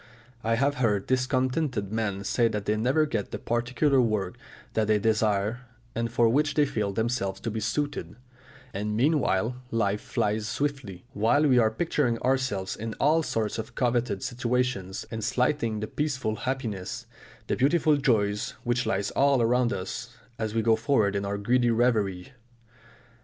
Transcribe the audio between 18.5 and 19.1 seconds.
which lie